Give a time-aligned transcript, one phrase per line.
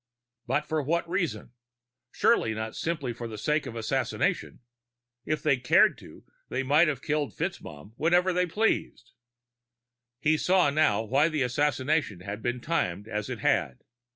[0.47, 1.51] But for what reason?
[2.11, 4.61] Surely, not simply for the sake of assassination.
[5.27, 9.11] Had they cared to, they might have killed FitzMaugham whenever they pleased.
[10.19, 13.83] He saw now why the assassination had been timed as it had.